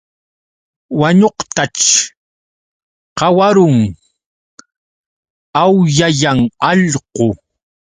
Wañuqtaćh 0.99 1.89
qawarun, 3.17 3.77
awllayan 5.61 6.39
allqu. 6.69 7.27